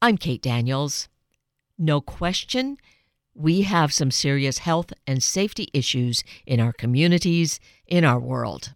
[0.00, 1.08] I'm Kate Daniels.
[1.76, 2.76] No question,
[3.34, 8.74] we have some serious health and safety issues in our communities, in our world.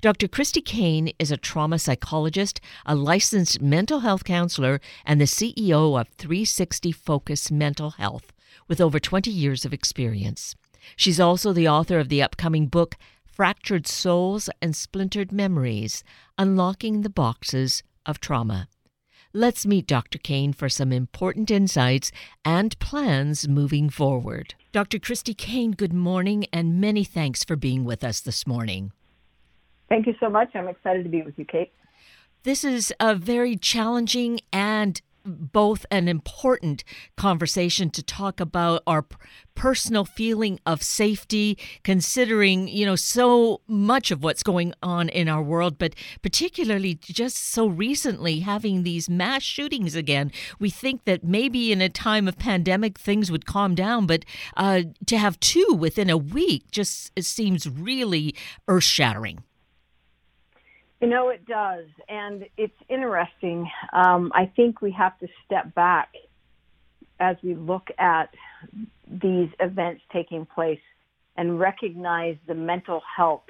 [0.00, 0.28] Dr.
[0.28, 6.06] Christy Kane is a trauma psychologist, a licensed mental health counselor, and the CEO of
[6.18, 8.32] 360 Focus Mental Health,
[8.68, 10.54] with over 20 years of experience.
[10.94, 16.04] She's also the author of the upcoming book, Fractured Souls and Splintered Memories
[16.38, 18.68] Unlocking the Boxes of Trauma.
[19.32, 20.18] Let's meet Dr.
[20.18, 22.10] Kane for some important insights
[22.44, 24.54] and plans moving forward.
[24.72, 24.98] Dr.
[24.98, 28.90] Christy Kane, good morning and many thanks for being with us this morning.
[29.88, 30.50] Thank you so much.
[30.56, 31.72] I'm excited to be with you, Kate.
[32.42, 36.84] This is a very challenging and both an important
[37.16, 39.04] conversation to talk about our
[39.54, 45.42] personal feeling of safety considering you know so much of what's going on in our
[45.42, 50.32] world but particularly just so recently having these mass shootings again.
[50.58, 54.24] We think that maybe in a time of pandemic things would calm down but
[54.56, 58.34] uh, to have two within a week just seems really
[58.68, 59.42] earth-shattering
[61.00, 61.86] you know, it does.
[62.08, 63.70] And it's interesting.
[63.92, 66.10] Um, I think we have to step back
[67.18, 68.34] as we look at
[69.06, 70.80] these events taking place
[71.36, 73.44] and recognize the mental health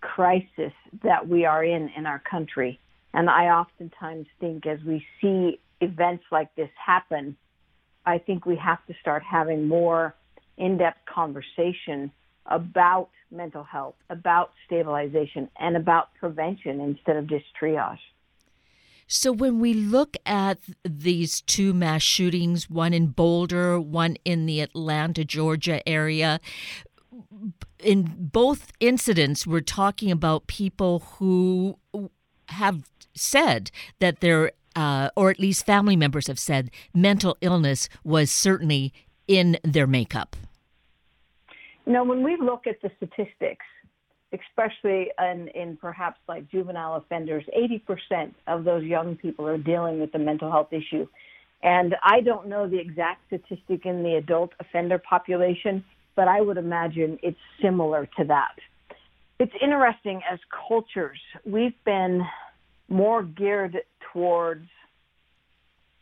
[0.00, 2.78] crisis that we are in in our country.
[3.12, 7.36] And I oftentimes think as we see events like this happen,
[8.06, 10.14] I think we have to start having more
[10.56, 12.12] in-depth conversation
[12.46, 17.98] about mental health, about stabilization, and about prevention instead of just triage.
[19.10, 24.60] So, when we look at these two mass shootings, one in Boulder, one in the
[24.60, 26.40] Atlanta, Georgia area,
[27.78, 31.78] in both incidents, we're talking about people who
[32.48, 32.82] have
[33.14, 38.92] said that they're, uh, or at least family members have said, mental illness was certainly
[39.26, 40.36] in their makeup.
[41.88, 43.64] Know, when we look at the statistics,
[44.32, 50.14] especially in, in perhaps like juvenile offenders, 80% of those young people are dealing with
[50.14, 51.06] a mental health issue.
[51.62, 55.82] And I don't know the exact statistic in the adult offender population,
[56.14, 58.54] but I would imagine it's similar to that.
[59.38, 60.38] It's interesting as
[60.68, 62.22] cultures, we've been
[62.90, 63.78] more geared
[64.12, 64.66] towards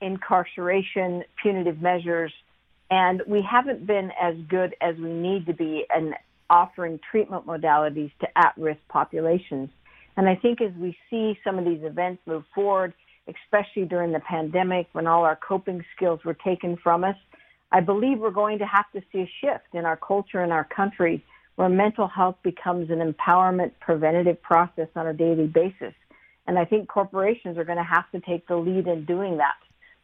[0.00, 2.32] incarceration, punitive measures,
[2.91, 6.14] and we haven't been as good as we need to be in
[6.48, 9.69] offering treatment modalities to at-risk populations.
[10.16, 12.94] And I think as we see some of these events move forward,
[13.28, 17.16] especially during the pandemic when all our coping skills were taken from us,
[17.72, 20.64] I believe we're going to have to see a shift in our culture and our
[20.64, 21.25] country
[21.56, 25.94] where mental health becomes an empowerment preventative process on a daily basis.
[26.46, 29.56] And I think corporations are going to have to take the lead in doing that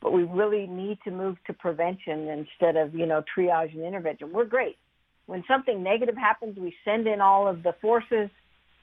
[0.03, 4.33] but we really need to move to prevention instead of, you know, triage and intervention.
[4.33, 4.77] We're great.
[5.27, 8.29] When something negative happens, we send in all of the forces.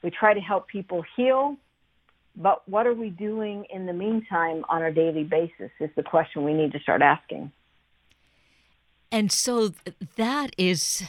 [0.02, 1.56] We try to help people heal.
[2.34, 6.44] But what are we doing in the meantime on a daily basis is the question
[6.44, 7.52] we need to start asking.
[9.12, 9.72] And so
[10.16, 11.02] that is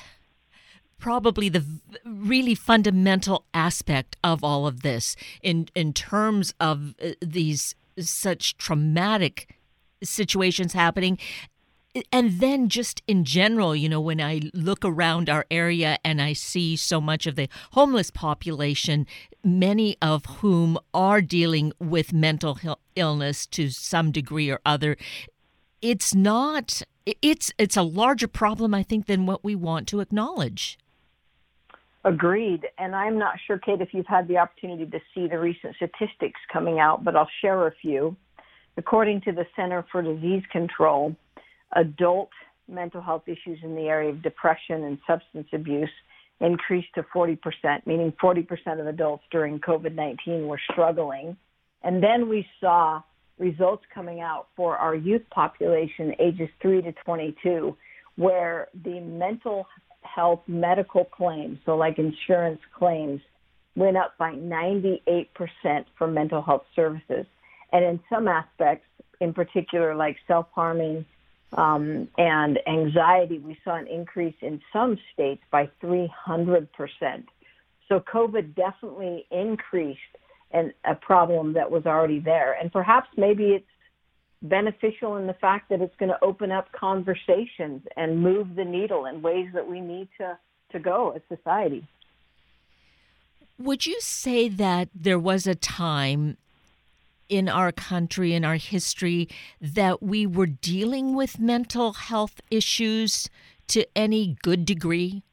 [0.99, 1.63] probably the
[2.03, 9.55] really fundamental aspect of all of this in in terms of uh, these such traumatic
[10.03, 11.17] situations happening.
[12.11, 16.31] And then just in general you know when i look around our area and i
[16.31, 19.05] see so much of the homeless population
[19.43, 22.57] many of whom are dealing with mental
[22.95, 24.95] illness to some degree or other
[25.81, 26.81] it's not
[27.21, 30.77] it's it's a larger problem i think than what we want to acknowledge.
[32.03, 32.67] Agreed.
[32.77, 36.39] And i'm not sure kate if you've had the opportunity to see the recent statistics
[36.51, 38.15] coming out but i'll share a few
[38.77, 41.15] According to the Center for Disease Control,
[41.75, 42.29] adult
[42.67, 45.89] mental health issues in the area of depression and substance abuse
[46.39, 47.37] increased to 40%,
[47.85, 51.37] meaning 40% of adults during COVID-19 were struggling.
[51.83, 53.01] And then we saw
[53.37, 57.75] results coming out for our youth population ages 3 to 22
[58.17, 59.65] where the mental
[60.01, 63.21] health medical claims, so like insurance claims,
[63.75, 64.99] went up by 98%
[65.97, 67.25] for mental health services.
[67.71, 68.85] And in some aspects,
[69.19, 71.05] in particular, like self-harming
[71.53, 76.67] um, and anxiety, we saw an increase in some states by 300%.
[77.87, 79.99] So COVID definitely increased
[80.51, 82.53] an, a problem that was already there.
[82.53, 83.65] And perhaps maybe it's
[84.41, 89.05] beneficial in the fact that it's going to open up conversations and move the needle
[89.05, 90.37] in ways that we need to,
[90.71, 91.85] to go as society.
[93.59, 96.37] Would you say that there was a time
[97.31, 99.29] in our country, in our history,
[99.61, 103.29] that we were dealing with mental health issues
[103.67, 105.23] to any good degree?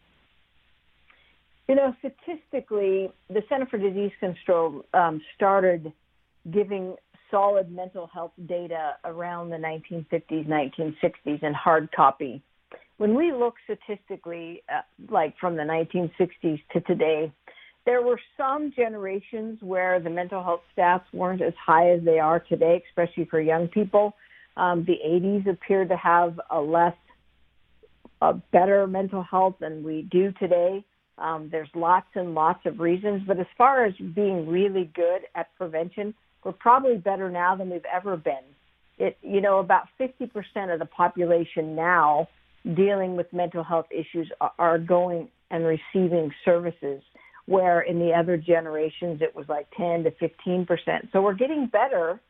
[1.67, 5.93] You know, statistically, the Center for Disease Control um, started
[6.51, 6.95] giving
[7.31, 12.41] solid mental health data around the 1950s, 1960s in hard copy.
[12.97, 17.33] When we look statistically, uh, like from the 1960s to today,
[17.89, 22.39] there were some generations where the mental health stats weren't as high as they are
[22.39, 24.15] today, especially for young people.
[24.59, 26.93] Um, the 80s appeared to have a less,
[28.21, 30.85] a better mental health than we do today.
[31.17, 35.47] Um, there's lots and lots of reasons, but as far as being really good at
[35.57, 36.13] prevention,
[36.45, 38.45] we're probably better now than we've ever been.
[38.99, 40.31] It, you know, about 50%
[40.71, 42.29] of the population now
[42.75, 47.01] dealing with mental health issues are going and receiving services,
[47.49, 51.11] where in the other generations it was like 10 to 15%.
[51.13, 52.21] So we're getting better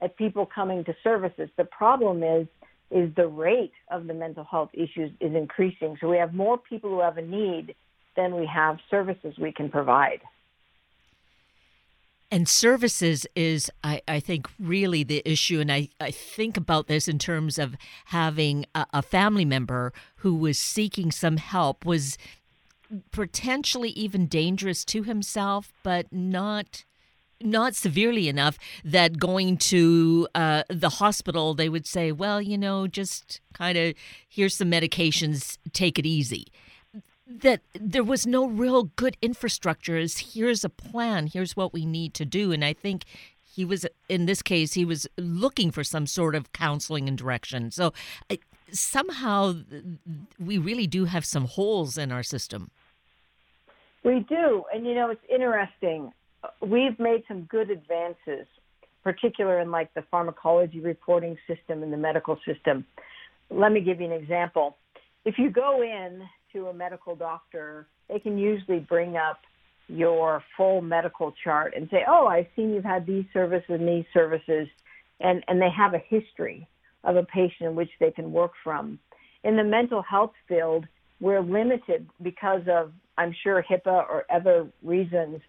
[0.00, 1.50] at people coming to services.
[1.56, 2.46] The problem is,
[2.92, 5.98] is the rate of the mental health issues is increasing.
[6.00, 7.74] So we have more people who have a need
[8.16, 10.20] than we have services we can provide.
[12.30, 15.58] And services is, I, I think, really the issue.
[15.58, 17.74] And I, I think about this in terms of
[18.06, 22.16] having a, a family member who was seeking some help, was
[23.10, 26.84] potentially even dangerous to himself, but not
[27.40, 32.88] not severely enough that going to uh, the hospital they would say well you know
[32.88, 33.94] just kind of
[34.28, 36.46] here's some medications take it easy.
[37.26, 42.14] That there was no real good infrastructure Is here's a plan here's what we need
[42.14, 42.52] to do.
[42.52, 43.04] And i think
[43.44, 47.70] he was in this case he was looking for some sort of counseling and direction.
[47.70, 47.92] So
[48.72, 49.54] somehow
[50.38, 52.70] we really do have some holes in our system.
[54.04, 56.12] We do and you know it's interesting.
[56.60, 58.46] We've made some good advances
[59.02, 62.84] particular in like the pharmacology reporting system and the medical system.
[63.50, 64.76] Let me give you an example.
[65.24, 66.22] If you go in
[66.52, 69.40] to a medical doctor, they can usually bring up
[69.88, 74.04] your full medical chart and say, "Oh, I've seen you've had these services and these
[74.12, 74.68] services,"
[75.20, 76.68] and and they have a history
[77.08, 78.98] of a patient in which they can work from.
[79.42, 80.86] In the mental health field,
[81.20, 85.40] we're limited because of, I'm sure, HIPAA or other reasons.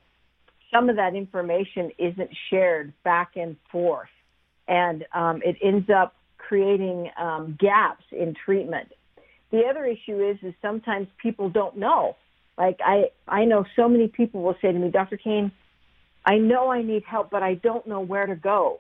[0.74, 4.10] Some of that information isn't shared back and forth,
[4.68, 8.88] and um, it ends up creating um, gaps in treatment.
[9.52, 12.16] The other issue is, is sometimes people don't know.
[12.58, 15.18] Like I, I know so many people will say to me, Dr.
[15.18, 15.52] Kane,
[16.26, 18.80] I know I need help, but I don't know where to go.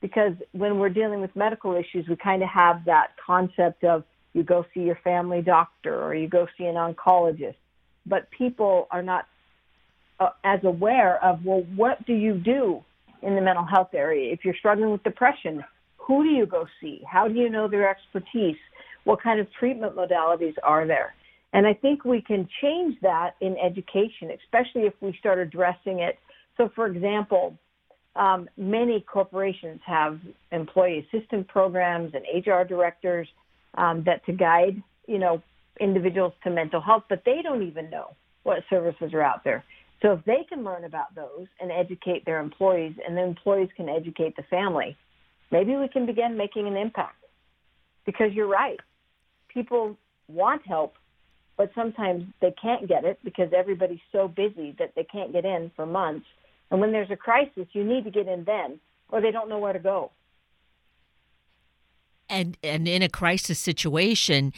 [0.00, 4.04] Because when we're dealing with medical issues, we kind of have that concept of
[4.34, 7.56] you go see your family doctor or you go see an oncologist.
[8.04, 9.26] But people are not
[10.20, 12.84] uh, as aware of, well, what do you do
[13.22, 14.32] in the mental health area?
[14.32, 15.64] If you're struggling with depression,
[15.96, 17.02] who do you go see?
[17.10, 18.56] How do you know their expertise?
[19.04, 21.14] What kind of treatment modalities are there?
[21.52, 26.18] And I think we can change that in education, especially if we start addressing it.
[26.56, 27.58] So, for example,
[28.16, 30.18] um, many corporations have
[30.52, 33.28] employee assistance programs and HR directors
[33.76, 35.42] um, that to guide, you know,
[35.80, 39.64] individuals to mental health, but they don't even know what services are out there.
[40.02, 43.88] So if they can learn about those and educate their employees, and the employees can
[43.88, 44.96] educate the family,
[45.50, 47.16] maybe we can begin making an impact.
[48.04, 48.78] Because you're right,
[49.52, 49.96] people
[50.28, 50.94] want help,
[51.56, 55.70] but sometimes they can't get it because everybody's so busy that they can't get in
[55.74, 56.26] for months.
[56.70, 59.58] And when there's a crisis, you need to get in then, or they don't know
[59.58, 60.10] where to go.
[62.28, 64.52] And and in a crisis situation,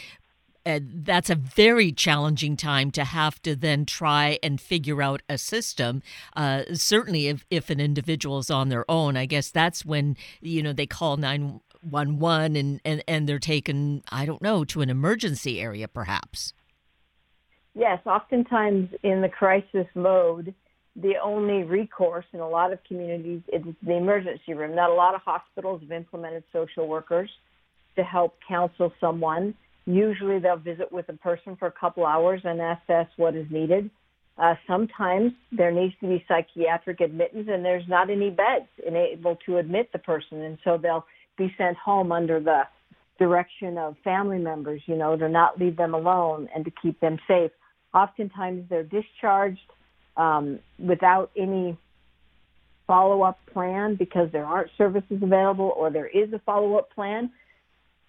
[0.65, 5.37] uh, that's a very challenging time to have to then try and figure out a
[5.39, 6.03] system.
[6.35, 10.63] Uh, certainly, if, if an individual is on their own, I guess that's when you
[10.63, 14.81] know they call nine one one and, and and they're taken I don't know to
[14.81, 16.53] an emergency area perhaps.
[17.75, 20.55] Yes, oftentimes in the crisis mode,
[21.01, 24.75] the only recourse in a lot of communities is the emergency room.
[24.75, 27.31] Not a lot of hospitals have implemented social workers
[27.97, 29.55] to help counsel someone.
[29.87, 33.91] Usually they'll visit with a person for a couple hours and assess what is needed.
[34.37, 39.59] Uh, sometimes there needs to be psychiatric admittance and there's not any beds able to
[39.59, 40.43] admit the person.
[40.43, 42.63] And so they'll be sent home under the
[43.19, 47.19] direction of family members, you know, to not leave them alone and to keep them
[47.27, 47.51] safe.
[47.95, 49.61] Oftentimes they're discharged
[50.19, 51.79] um, without any
[52.87, 57.31] follow-up plan because there aren't services available or there is a follow-up plan.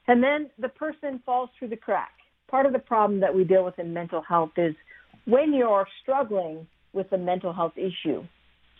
[0.07, 2.11] And then the person falls through the crack.
[2.49, 4.73] Part of the problem that we deal with in mental health is
[5.25, 8.23] when you're struggling with a mental health issue,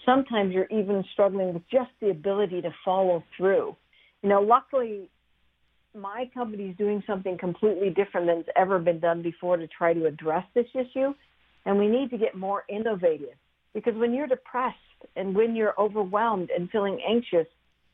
[0.06, 3.76] Sometimes you're even struggling with just the ability to follow through.
[4.22, 5.10] You know, luckily,
[5.96, 9.94] my company is doing something completely different than than's ever been done before to try
[9.94, 11.14] to address this issue.
[11.66, 13.36] And we need to get more innovative
[13.74, 14.78] because when you're depressed
[15.16, 17.48] and when you're overwhelmed and feeling anxious,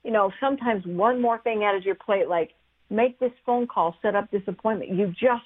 [0.03, 2.51] you know, sometimes one more thing added to your plate, like
[2.89, 4.91] make this phone call, set up this appointment.
[4.91, 5.43] You just,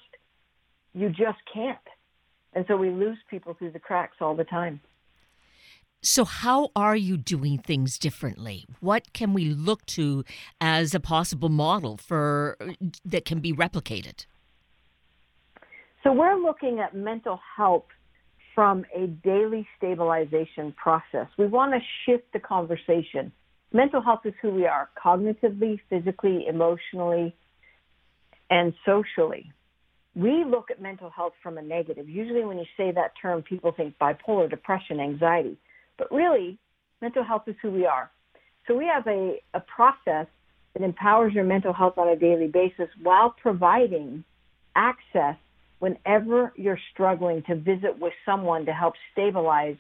[0.94, 1.78] you just can't.
[2.54, 4.82] And so we lose people through the cracks all the time.
[6.02, 8.66] So, how are you doing things differently?
[8.80, 10.24] What can we look to
[10.62, 12.58] as a possible model for
[13.04, 14.26] that can be replicated?
[16.04, 17.84] So, we're looking at mental health
[18.60, 21.28] from a daily stabilization process.
[21.38, 23.32] We want to shift the conversation.
[23.72, 27.34] Mental health is who we are cognitively, physically, emotionally,
[28.50, 29.50] and socially.
[30.14, 32.10] We look at mental health from a negative.
[32.10, 35.58] Usually, when you say that term, people think bipolar, depression, anxiety.
[35.98, 36.58] But really,
[37.02, 38.12] mental health is who we are.
[38.68, 40.28] So, we have a, a process
[40.74, 44.26] that empowers your mental health on a daily basis while providing
[44.76, 45.38] access
[45.80, 49.78] whenever you're struggling to visit with someone to help stabilize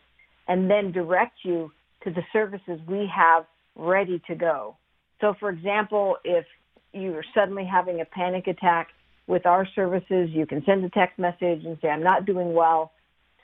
[0.47, 1.71] and then direct you
[2.03, 4.75] to the services we have ready to go.
[5.21, 6.45] So, for example, if
[6.93, 8.87] you're suddenly having a panic attack
[9.27, 12.91] with our services, you can send a text message and say, I'm not doing well.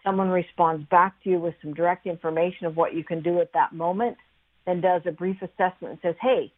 [0.04, 3.54] Someone responds back to you with some direct information of what you can do at
[3.54, 4.18] that moment,
[4.66, 6.52] then does a brief assessment and says, Hey,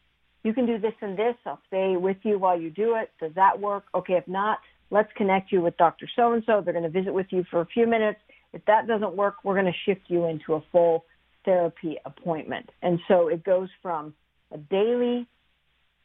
[0.43, 1.35] you can do this and this.
[1.45, 3.09] I'll stay with you while you do it.
[3.19, 3.85] Does that work?
[3.93, 6.07] Okay, if not, let's connect you with Dr.
[6.15, 6.61] So and so.
[6.61, 8.19] They're going to visit with you for a few minutes.
[8.53, 11.05] If that doesn't work, we're going to shift you into a full
[11.45, 12.69] therapy appointment.
[12.81, 14.13] And so it goes from
[14.51, 15.27] a daily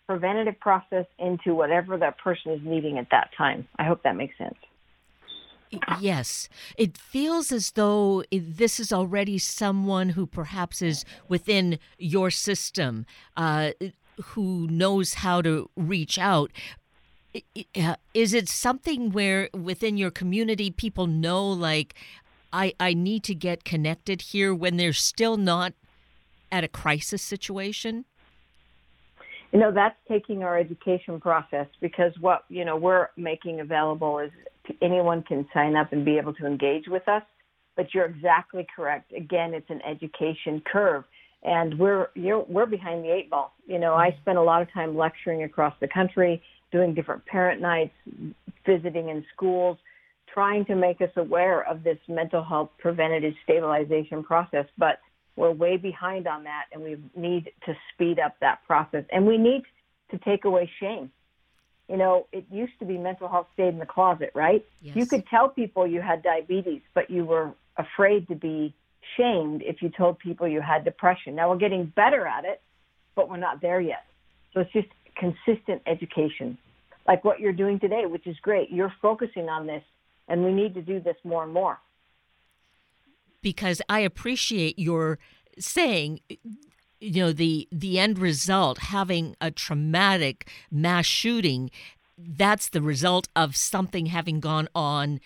[0.07, 3.67] preventative process into whatever that person is needing at that time.
[3.79, 4.57] I hope that makes sense.
[6.01, 13.07] Yes, it feels as though this is already someone who perhaps is within your system,
[13.39, 13.71] uh,
[14.23, 16.53] who knows how to reach out.
[18.15, 21.95] Is it something where within your community people know like
[22.53, 25.73] I I need to get connected here when they're still not
[26.51, 28.05] at a crisis situation?
[29.53, 34.31] You know, that's taking our education process because what, you know, we're making available is
[34.81, 37.23] anyone can sign up and be able to engage with us.
[37.77, 39.13] But you're exactly correct.
[39.13, 41.05] Again, it's an education curve
[41.43, 42.09] and we're
[42.49, 43.55] we're behind the eight ball.
[43.67, 44.21] You know, I mm-hmm.
[44.21, 47.95] spend a lot of time lecturing across the country doing different parent nights,
[48.67, 49.79] visiting in schools,
[50.33, 54.67] trying to make us aware of this mental health preventative stabilization process.
[54.77, 54.99] But
[55.37, 59.05] we're way behind on that, and we need to speed up that process.
[59.13, 59.63] And we need
[60.11, 61.11] to take away shame.
[61.89, 64.65] You know, it used to be mental health stayed in the closet, right?
[64.81, 64.97] Yes.
[64.97, 68.75] You could tell people you had diabetes, but you were afraid to be
[69.17, 71.35] shamed if you told people you had depression.
[71.35, 72.63] Now we're getting better at it,
[73.15, 74.07] but we're not there yet.
[74.55, 76.59] So it's just consistent education,
[77.07, 78.71] like what you're doing today, which is great.
[78.71, 79.83] You're focusing on this,
[80.29, 81.79] and we need to do this more and more.
[83.43, 85.19] Because I appreciate your
[85.59, 86.21] saying
[87.03, 91.71] you know the the end result having a traumatic mass shooting
[92.17, 95.21] that's the result of something having gone on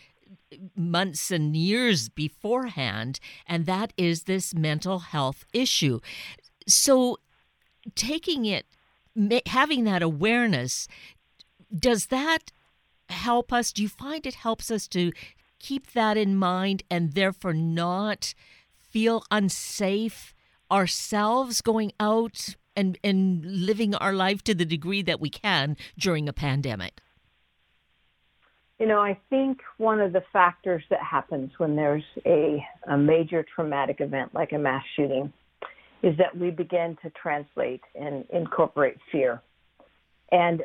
[0.74, 6.00] months and years beforehand and that is this mental health issue
[6.66, 7.18] so
[7.94, 8.66] taking it
[9.46, 10.88] having that awareness,
[11.76, 12.52] does that
[13.08, 13.72] help us?
[13.72, 15.12] Do you find it helps us to
[15.58, 18.34] keep that in mind and therefore not
[18.74, 20.34] feel unsafe
[20.70, 26.28] ourselves going out and, and living our life to the degree that we can during
[26.28, 27.00] a pandemic?
[28.78, 33.44] You know, I think one of the factors that happens when there's a, a major
[33.54, 35.32] traumatic event like a mass shooting
[36.06, 39.42] is that we begin to translate and incorporate fear.
[40.30, 40.62] And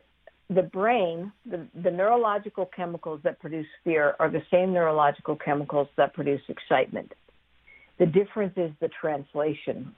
[0.51, 6.13] the brain, the, the neurological chemicals that produce fear are the same neurological chemicals that
[6.13, 7.11] produce excitement.
[7.97, 9.95] The difference is the translation.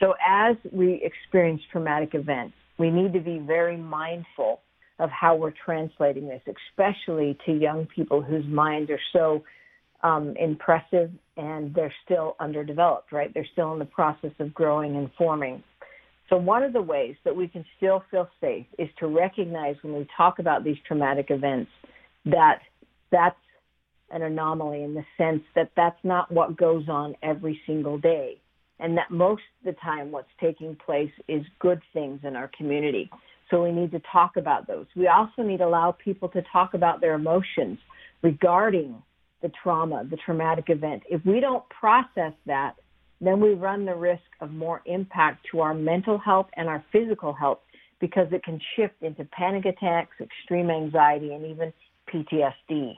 [0.00, 4.62] So as we experience traumatic events, we need to be very mindful
[4.98, 9.44] of how we're translating this, especially to young people whose minds are so
[10.02, 13.32] um, impressive and they're still underdeveloped, right?
[13.32, 15.62] They're still in the process of growing and forming.
[16.28, 19.94] So one of the ways that we can still feel safe is to recognize when
[19.94, 21.70] we talk about these traumatic events
[22.24, 22.60] that
[23.10, 23.36] that's
[24.10, 28.38] an anomaly in the sense that that's not what goes on every single day.
[28.78, 33.10] And that most of the time what's taking place is good things in our community.
[33.50, 34.86] So we need to talk about those.
[34.96, 37.78] We also need to allow people to talk about their emotions
[38.22, 39.02] regarding
[39.42, 41.02] the trauma, the traumatic event.
[41.10, 42.76] If we don't process that,
[43.20, 47.32] then we run the risk of more impact to our mental health and our physical
[47.32, 47.58] health
[48.00, 51.72] because it can shift into panic attacks, extreme anxiety, and even
[52.12, 52.94] PTSD.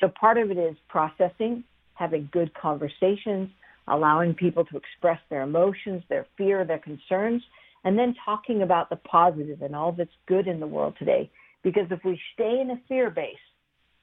[0.00, 1.62] So part of it is processing,
[1.94, 3.50] having good conversations,
[3.86, 7.42] allowing people to express their emotions, their fear, their concerns,
[7.84, 11.30] and then talking about the positive and all that's good in the world today.
[11.62, 13.36] Because if we stay in a fear base,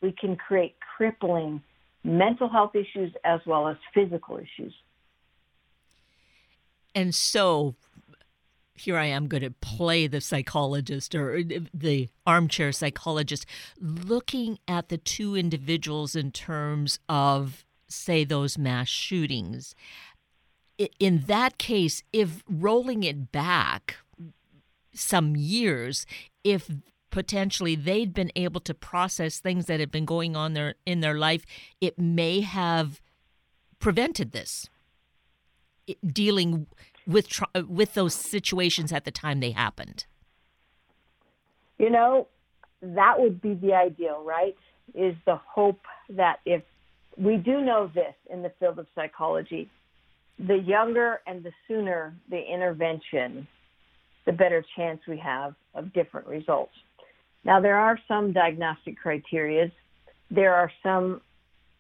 [0.02, 1.62] we can create crippling
[2.04, 4.74] mental health issues as well as physical issues.
[6.96, 7.76] And so
[8.80, 13.46] here I am going to play the psychologist or uh, the armchair psychologist,
[13.80, 19.76] looking at the two individuals in terms of, say, those mass shootings.
[21.00, 23.98] In that case, if rolling it back
[24.94, 26.06] some years,
[26.44, 26.72] if
[27.10, 31.18] potentially they'd been able to process things that had been going on there in their
[31.18, 31.46] life,
[31.82, 33.02] it may have
[33.80, 34.70] prevented this
[36.06, 36.68] dealing
[37.08, 40.06] with uh, with those situations at the time they happened?
[41.78, 42.28] You know,
[42.82, 44.56] that would be the ideal, right?
[44.94, 46.62] Is the hope that if
[47.18, 49.70] we do know this in the field of psychology,
[50.38, 53.48] the younger and the sooner the intervention,
[54.26, 56.74] the better chance we have of different results.
[57.50, 59.72] Now, there are some diagnostic criteria.
[60.30, 61.20] There are some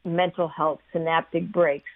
[0.03, 1.91] mental health synaptic breaks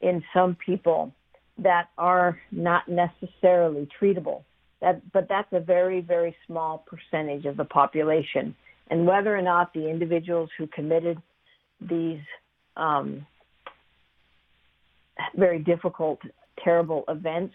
[0.00, 1.12] in some people
[1.58, 4.44] that are not necessarily treatable.
[4.80, 8.54] That, but that's a very, very small percentage of the population.
[8.90, 11.20] And whether or not the individuals who committed
[11.80, 12.20] these
[12.76, 13.26] um,
[15.34, 16.20] very difficult,
[16.62, 17.54] terrible events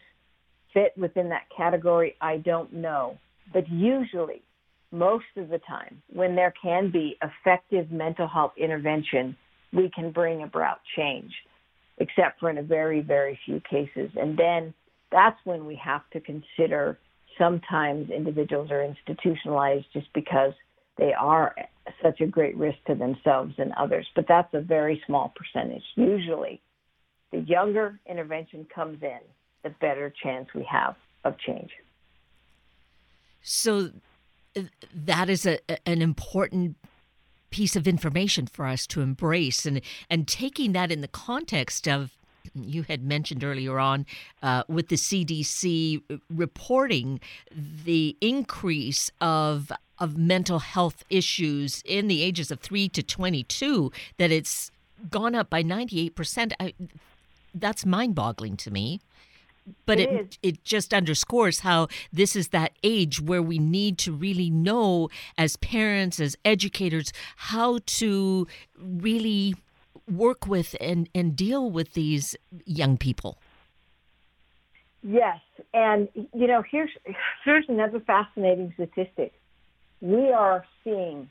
[0.74, 3.18] fit within that category, I don't know.
[3.54, 4.42] But usually,
[4.98, 9.36] most of the time, when there can be effective mental health intervention,
[9.74, 11.32] we can bring about change
[11.98, 14.12] except for in a very, very few cases.
[14.16, 14.74] And then
[15.12, 17.00] that's when we have to consider
[17.38, 20.54] sometimes individuals are institutionalized just because
[20.98, 21.56] they are
[22.02, 24.08] such a great risk to themselves and others.
[24.16, 25.84] But that's a very small percentage.
[25.96, 26.62] Usually,
[27.32, 29.20] the younger intervention comes in,
[29.64, 31.72] the better chance we have of change.
[33.42, 33.90] So
[34.94, 36.78] that is a, an important
[37.50, 42.12] piece of information for us to embrace and and taking that in the context of
[42.54, 44.06] you had mentioned earlier on
[44.44, 47.20] uh, with the CDC reporting
[47.52, 54.32] the increase of of mental health issues in the ages of 3 to 22 that
[54.32, 54.72] it's
[55.10, 56.52] gone up by 98%.
[56.60, 56.74] I,
[57.54, 59.00] that's mind-boggling to me
[59.86, 64.12] but it it, it, just underscores how this is that age where we need to
[64.12, 68.48] really know as parents as educators how to
[68.78, 69.56] really
[70.12, 73.40] work with and and deal with these young people.
[75.02, 75.40] Yes.
[75.74, 76.92] And you know here's
[77.44, 79.34] here's another fascinating statistic.
[80.02, 81.30] We are seeing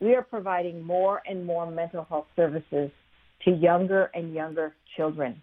[0.00, 2.90] we are providing more and more mental health services
[3.44, 5.40] to younger and younger children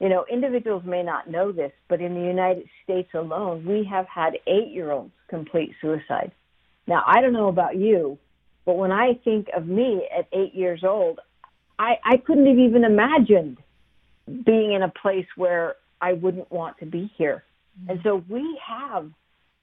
[0.00, 4.06] you know, individuals may not know this, but in the United States alone, we have
[4.06, 6.32] had eight year olds complete suicide.
[6.86, 8.18] Now, I don't know about you,
[8.64, 11.20] but when I think of me at eight years old,
[11.78, 13.58] I, I couldn't have even imagined
[14.44, 17.44] being in a place where I wouldn't want to be here.
[17.80, 17.90] Mm-hmm.
[17.90, 19.10] And so we have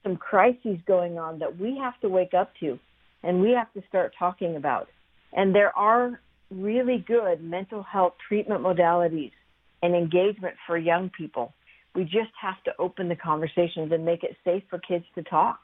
[0.02, 2.78] some crises going on that we have to wake up to
[3.22, 4.88] and we have to start talking about.
[5.32, 6.20] And there are
[6.50, 9.32] really good mental health treatment modalities
[9.82, 11.52] and engagement for young people.
[11.94, 15.60] We just have to open the conversations and make it safe for kids to talk.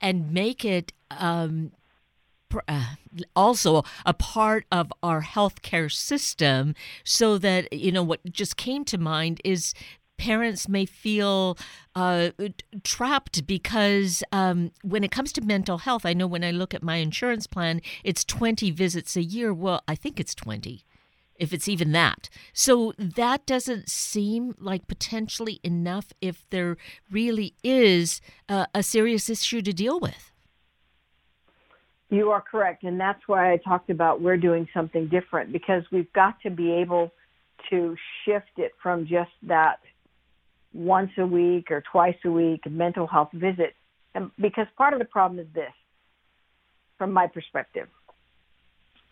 [0.00, 1.72] And make it um,
[2.66, 2.94] uh,
[3.36, 8.98] also a part of our healthcare system so that, you know, what just came to
[8.98, 9.74] mind is
[10.16, 11.56] parents may feel
[11.94, 12.30] uh,
[12.82, 16.82] trapped because um, when it comes to mental health, I know when I look at
[16.82, 19.54] my insurance plan, it's 20 visits a year.
[19.54, 20.84] Well, I think it's 20
[21.38, 22.28] if it's even that.
[22.52, 26.76] So that doesn't seem like potentially enough if there
[27.10, 30.32] really is uh, a serious issue to deal with.
[32.10, 32.84] You are correct.
[32.84, 36.72] And that's why I talked about we're doing something different because we've got to be
[36.72, 37.12] able
[37.70, 39.80] to shift it from just that
[40.72, 43.74] once a week or twice a week mental health visit.
[44.14, 45.72] And because part of the problem is this,
[46.96, 47.88] from my perspective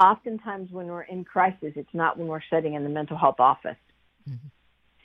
[0.01, 3.77] oftentimes when we're in crisis, it's not when we're sitting in the mental health office.
[4.29, 4.49] Mm-hmm.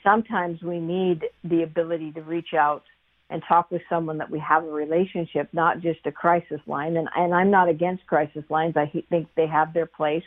[0.02, 2.82] Sometimes we need the ability to reach out
[3.30, 6.96] and talk with someone that we have a relationship, not just a crisis line.
[6.96, 8.76] And, and I'm not against crisis lines.
[8.76, 10.24] I think they have their place.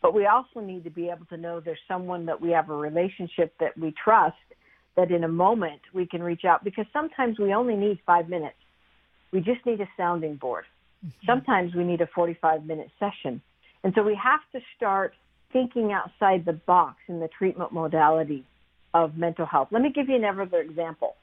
[0.00, 2.76] But we also need to be able to know there's someone that we have a
[2.76, 4.36] relationship that we trust
[4.96, 8.56] that in a moment we can reach out because sometimes we only need five minutes.
[9.32, 10.64] We just need a sounding board.
[11.04, 11.26] Mm-hmm.
[11.26, 13.42] Sometimes we need a 45 minute session.
[13.84, 15.14] And so we have to start
[15.52, 18.44] thinking outside the box in the treatment modality
[18.94, 19.68] of mental health.
[19.70, 21.14] Let me give you another example.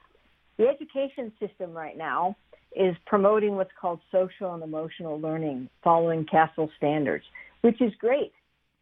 [0.57, 2.35] The education system right now
[2.75, 7.25] is promoting what's called social and emotional learning following CASEL standards,
[7.61, 8.31] which is great.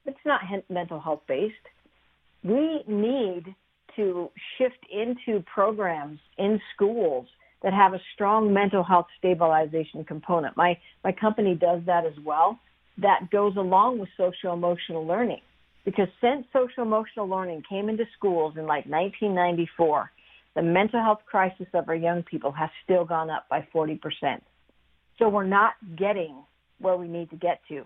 [0.06, 1.54] It's not mental health based.
[2.44, 3.56] We need
[3.96, 7.28] to shift into programs in schools
[7.62, 10.58] that have a strong mental health stabilization component.
[10.58, 12.60] My my company does that as well.
[12.98, 15.42] That goes along with social emotional learning.
[15.86, 20.12] Because since social emotional learning came into schools in like 1994,
[20.56, 24.00] the mental health crisis of our young people has still gone up by 40%.
[25.20, 26.44] So we're not getting
[26.80, 27.84] where we need to get to.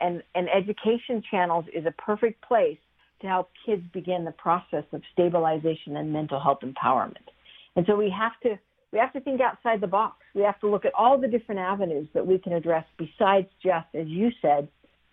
[0.00, 2.78] And, and education channels is a perfect place
[3.20, 7.28] to help kids begin the process of stabilization and mental health empowerment.
[7.76, 8.58] And so we have to
[8.94, 10.24] we have to think outside the box.
[10.34, 13.88] We have to look at all the different avenues that we can address besides just,
[13.92, 14.68] as you said,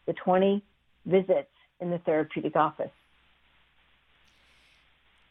[0.05, 0.63] the 20
[1.07, 2.91] visits in the therapeutic office.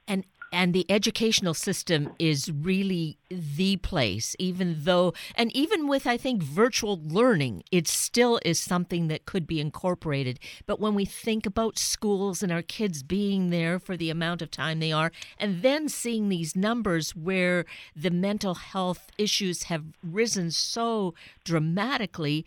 [0.09, 6.17] And and the educational system is really the place even though and even with i
[6.17, 10.39] think virtual learning it still is something that could be incorporated.
[10.67, 14.51] But when we think about schools and our kids being there for the amount of
[14.51, 20.51] time they are and then seeing these numbers where the mental health issues have risen
[20.51, 22.45] so dramatically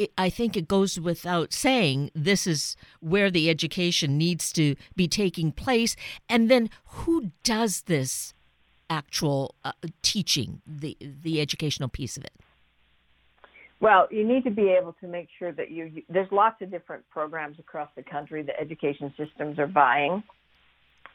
[0.00, 5.06] it, I think it goes without saying this is where the education needs to be
[5.06, 5.94] taking place.
[6.26, 8.32] And then who does this
[8.88, 12.32] actual uh, teaching, the, the educational piece of it?
[13.80, 17.08] Well, you need to be able to make sure that you, there's lots of different
[17.10, 20.22] programs across the country that education systems are buying.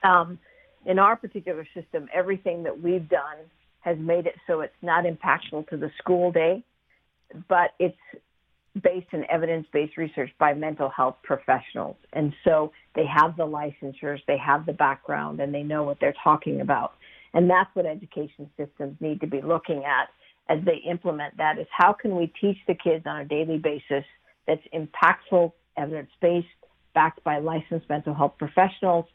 [0.03, 0.37] Um,
[0.85, 3.37] in our particular system, everything that we've done
[3.81, 6.63] has made it so it's not impactful to the school day,
[7.47, 7.97] but it's
[8.83, 11.95] based in evidence-based research by mental health professionals.
[12.13, 16.15] And so they have the licensures, they have the background, and they know what they're
[16.23, 16.93] talking about.
[17.33, 20.09] And that's what education systems need to be looking at
[20.47, 24.05] as they implement that is how can we teach the kids on a daily basis
[24.47, 26.47] that's impactful, evidence-based,
[26.93, 29.05] backed by licensed mental health professionals,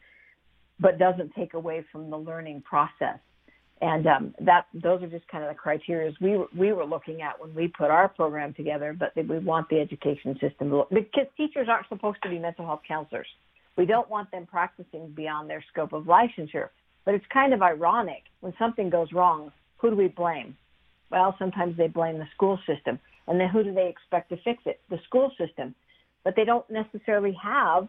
[0.79, 3.19] but doesn't take away from the learning process.
[3.81, 7.23] And um, that those are just kind of the criteria we were, we were looking
[7.23, 8.95] at when we put our program together.
[8.97, 12.65] But we want the education system to look, because teachers aren't supposed to be mental
[12.65, 13.27] health counselors.
[13.77, 16.69] We don't want them practicing beyond their scope of licensure.
[17.05, 19.51] But it's kind of ironic when something goes wrong.
[19.77, 20.55] Who do we blame?
[21.09, 24.61] Well, sometimes they blame the school system, and then who do they expect to fix
[24.65, 24.79] it?
[24.89, 25.73] The school system.
[26.23, 27.87] But they don't necessarily have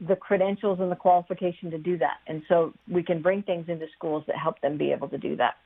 [0.00, 2.18] the credentials and the qualification to do that.
[2.26, 5.36] And so we can bring things into schools that help them be able to do
[5.36, 5.56] that.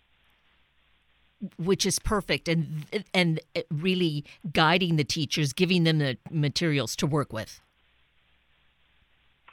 [1.57, 3.41] Which is perfect, and and
[3.71, 7.63] really guiding the teachers, giving them the materials to work with.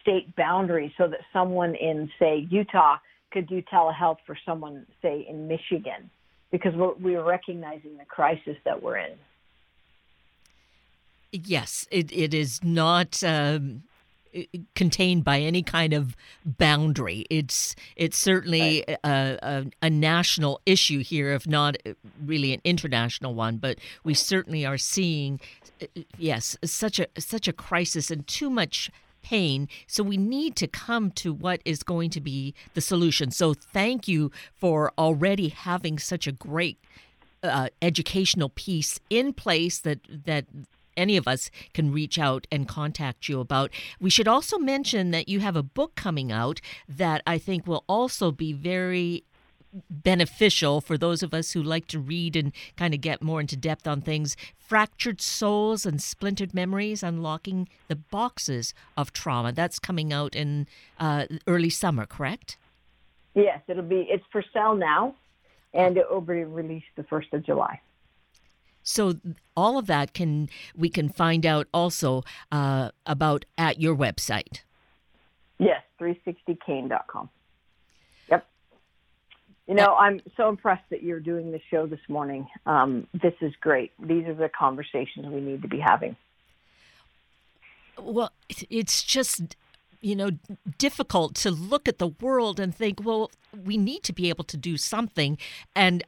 [0.02, 2.98] state boundaries so that someone in, say, Utah
[3.32, 6.10] could do telehealth for someone, say, in Michigan,
[6.52, 9.13] because we're, we're recognizing the crisis that we're in.
[11.32, 13.22] Yes, it, it is not.
[13.24, 13.84] Um
[14.76, 17.26] contained by any kind of boundary.
[17.30, 18.98] It's it's certainly right.
[19.04, 21.93] a, a, a, national issue here, if not uh,
[22.24, 23.58] really an international one.
[23.58, 25.39] But we certainly are seeing,
[25.82, 28.89] uh, uh, yes, such a such a crisis and too much
[29.21, 29.67] pain.
[29.88, 33.32] So we need to come to what is going to be the solution.
[33.32, 36.78] So thank you for already having such a great
[37.41, 40.45] uh, educational piece in place that that
[40.97, 43.71] any of us can reach out and contact you about.
[43.99, 47.84] We should also mention that you have a book coming out that I think will
[47.88, 49.23] also be very
[49.89, 53.58] beneficial for those of us who like to read and kind of get more into
[53.58, 54.38] depth on things.
[54.58, 59.51] Fractured Souls and Splintered Memories Unlocking the Boxes of Trauma.
[59.51, 60.67] That's coming out in
[60.99, 62.58] uh, early summer, correct?
[63.34, 65.15] Yes, it'll be, it's for sale now
[65.73, 67.79] and it will be released the 1st of July.
[68.86, 69.15] So
[69.58, 74.62] all of that can we can find out also uh, about at your website.
[75.58, 77.30] Yes, 360kane.com.
[78.30, 78.48] Yep.
[79.67, 82.48] You know, I'm so impressed that you're doing the show this morning.
[82.65, 83.91] Um, this is great.
[84.00, 86.15] These are the conversations we need to be having.
[88.00, 88.32] Well,
[88.69, 89.56] it's just
[90.02, 90.30] you know
[90.78, 93.32] difficult to look at the world and think well
[93.63, 95.36] we need to be able to do something
[95.74, 96.04] and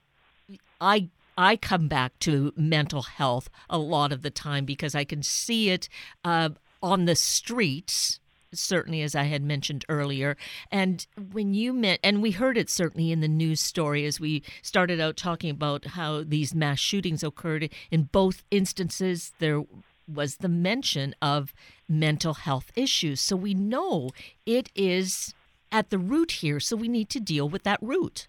[0.79, 5.21] i I come back to mental health a lot of the time because I can
[5.21, 5.87] see it
[6.25, 6.49] uh,
[6.81, 8.19] on the streets
[8.53, 10.37] certainly as I had mentioned earlier.
[10.71, 14.43] And when you met, and we heard it certainly in the news story as we
[14.61, 17.69] started out talking about how these mass shootings occurred.
[17.91, 19.63] In both instances, there
[20.07, 21.53] was the mention of
[21.89, 23.21] mental health issues.
[23.21, 24.11] So we know
[24.45, 25.33] it is
[25.71, 26.59] at the root here.
[26.59, 28.27] So we need to deal with that root.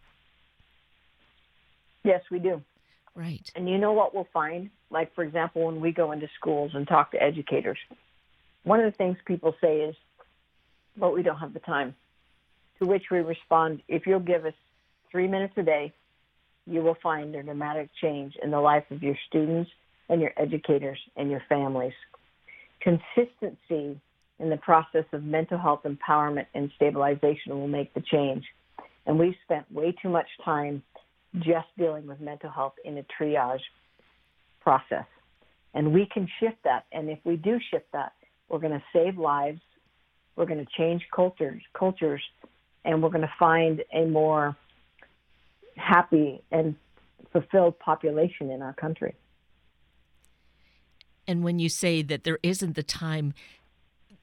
[2.05, 2.63] Yes, we do.
[3.19, 3.51] Right.
[3.57, 4.71] And you know what we'll find?
[4.91, 7.79] Like, for example, when we go into schools and talk to educators,
[8.63, 9.97] one of the things people say is,
[10.97, 11.97] but we don't have the time.
[12.79, 14.55] To which we respond, if you'll give us
[15.11, 15.93] three minutes a day,
[16.65, 19.69] you will find a dramatic change in the life of your students
[20.09, 21.95] and your educators and your families.
[22.81, 24.01] Consistency
[24.39, 28.45] in the process of mental health empowerment and stabilization will make the change.
[29.07, 30.85] And we've spent way too much time
[31.37, 33.61] just dealing with mental health in a triage
[34.61, 35.07] process.
[35.75, 36.87] And we can shift that.
[36.93, 38.13] And if we do shift that,
[38.49, 39.61] we're going to save lives,
[40.37, 42.23] we're going to change cultures, cultures,
[42.85, 44.57] and we're going to find a more
[45.77, 46.75] happy and
[47.33, 49.15] fulfilled population in our country.
[51.27, 53.35] And when you say that there isn't the time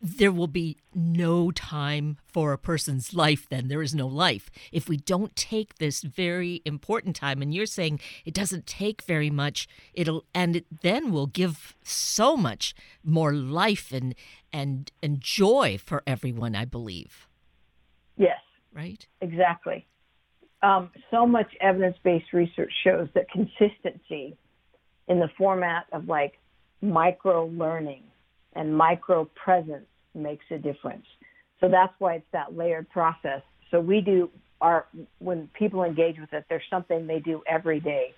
[0.06, 3.70] there will be no time for a person's life then.
[3.70, 4.52] There is no life.
[4.72, 9.32] If we don't take this very important time and you're saying it doesn't take very
[9.32, 14.14] much it'll and it then will give so much more life and
[14.54, 17.28] and and joy for everyone i believe.
[18.16, 18.40] Yes.
[18.74, 19.08] Right?
[19.22, 19.88] Exactly.
[20.62, 24.38] Um, so much evidence-based research shows that consistency
[25.08, 26.40] in the format of like
[26.82, 28.04] micro learning
[28.54, 31.06] and micro presence makes a difference.
[31.60, 33.42] So that's why it's that layered process.
[33.72, 34.30] So we do
[34.62, 34.86] our
[35.20, 38.14] when people engage with it, there's something they do every day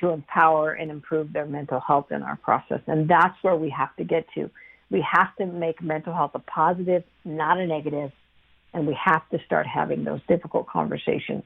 [0.00, 2.80] to empower and improve their mental health in our process.
[2.86, 4.50] And that's where we have to get to.
[4.90, 8.12] We have to make mental health a positive, not a negative,
[8.74, 11.44] and we have to start having those difficult conversations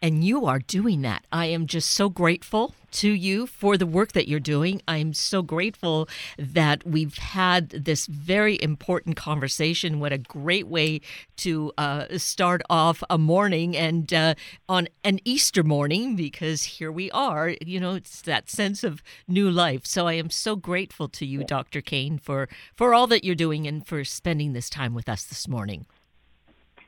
[0.00, 1.24] and you are doing that.
[1.32, 4.80] I am just so grateful to you for the work that you're doing.
[4.88, 6.08] I'm so grateful
[6.38, 10.00] that we've had this very important conversation.
[10.00, 11.00] What a great way
[11.38, 14.34] to uh, start off a morning and uh,
[14.68, 17.54] on an Easter morning, because here we are.
[17.64, 19.84] You know, it's that sense of new life.
[19.84, 21.80] So I am so grateful to you, Dr.
[21.80, 25.46] Kane, for, for all that you're doing and for spending this time with us this
[25.46, 25.86] morning.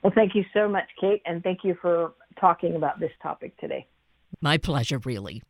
[0.03, 3.87] Well, thank you so much, Kate, and thank you for talking about this topic today.
[4.40, 5.42] My pleasure, really.